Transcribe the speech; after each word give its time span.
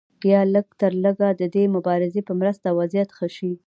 یا 0.31 0.41
لږترلږه 0.53 1.29
د 1.41 1.43
دې 1.55 1.63
مبارزې 1.75 2.21
په 2.27 2.33
مرسته 2.39 2.67
وضعیت 2.79 3.09
ښه 3.17 3.27
شي. 3.35 3.51